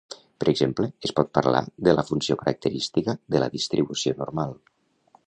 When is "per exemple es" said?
0.43-1.11